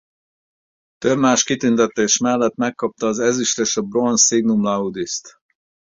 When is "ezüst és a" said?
3.19-3.81